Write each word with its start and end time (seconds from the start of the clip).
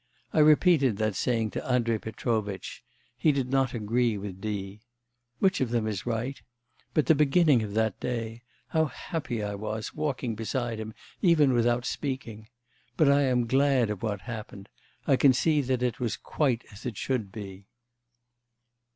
I 0.33 0.39
repeated 0.39 0.97
that 0.97 1.13
saying 1.13 1.51
to 1.51 1.63
Andrei 1.63 1.99
Petrovitch; 1.99 2.83
he 3.15 3.31
did 3.31 3.51
not 3.51 3.75
agree 3.75 4.17
with 4.17 4.41
D. 4.41 4.81
Which 5.37 5.61
of 5.61 5.69
them 5.69 5.85
is 5.85 6.07
right? 6.07 6.41
But 6.95 7.05
the 7.05 7.13
beginning 7.13 7.61
of 7.61 7.75
that 7.75 7.99
day! 7.99 8.41
How 8.69 8.85
happy 8.85 9.43
I 9.43 9.53
was, 9.53 9.93
walking 9.93 10.33
beside 10.33 10.79
him, 10.79 10.95
even 11.21 11.53
without 11.53 11.85
speaking.... 11.85 12.47
But 12.97 13.09
I 13.09 13.21
am 13.25 13.45
glad 13.45 13.91
of 13.91 14.01
what 14.01 14.21
happened. 14.21 14.69
I 15.05 15.15
see 15.33 15.61
that 15.61 15.83
it 15.83 15.99
was 15.99 16.17
quite 16.17 16.63
as 16.71 16.83
it 16.83 16.97
should 16.97 17.31
be. 17.31 17.67